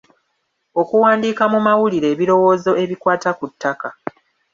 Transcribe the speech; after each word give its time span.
Okuwandiika 0.81 1.43
mu 1.53 1.59
mawulire 1.65 2.07
ebirowoozo 2.13 2.71
ebikwata 2.83 3.29
ku 3.37 3.45
ttaka. 3.51 3.89